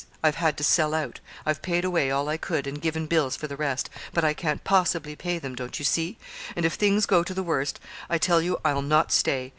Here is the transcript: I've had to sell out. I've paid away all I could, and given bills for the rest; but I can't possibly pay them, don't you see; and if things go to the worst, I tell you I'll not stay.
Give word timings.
I've 0.23 0.37
had 0.41 0.57
to 0.57 0.63
sell 0.63 0.95
out. 0.95 1.19
I've 1.45 1.61
paid 1.61 1.85
away 1.85 2.09
all 2.09 2.27
I 2.27 2.35
could, 2.35 2.65
and 2.65 2.81
given 2.81 3.05
bills 3.05 3.35
for 3.35 3.45
the 3.45 3.55
rest; 3.55 3.87
but 4.15 4.23
I 4.23 4.33
can't 4.33 4.63
possibly 4.63 5.15
pay 5.15 5.37
them, 5.37 5.53
don't 5.53 5.77
you 5.77 5.85
see; 5.85 6.17
and 6.55 6.65
if 6.65 6.73
things 6.73 7.05
go 7.05 7.21
to 7.23 7.35
the 7.35 7.43
worst, 7.43 7.79
I 8.09 8.17
tell 8.17 8.41
you 8.41 8.59
I'll 8.65 8.81
not 8.81 9.11
stay. 9.11 9.49